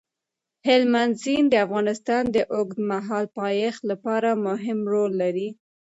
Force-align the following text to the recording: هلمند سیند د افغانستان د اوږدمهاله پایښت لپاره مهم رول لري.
هلمند 0.67 1.13
سیند 1.21 1.47
د 1.51 1.55
افغانستان 1.65 2.23
د 2.35 2.37
اوږدمهاله 2.55 3.31
پایښت 3.39 3.81
لپاره 3.91 4.29
مهم 4.47 4.79
رول 4.93 5.11
لري. 5.21 5.49